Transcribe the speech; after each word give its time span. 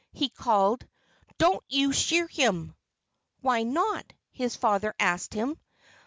he 0.13 0.29
called. 0.29 0.87
"Don't 1.37 1.63
you 1.69 1.93
shear 1.93 2.25
him!" 2.27 2.73
"Why 3.41 3.61
not?" 3.61 4.13
his 4.31 4.55
father 4.55 4.95
asked 4.99 5.31
him. 5.35 5.59